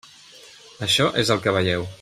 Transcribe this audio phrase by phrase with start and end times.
[0.87, 1.89] Això és el que veieu.